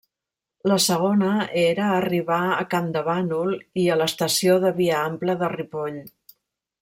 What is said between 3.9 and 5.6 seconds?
l'estació de via ampla de